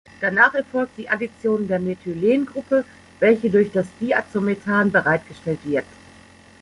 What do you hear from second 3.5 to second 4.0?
durch das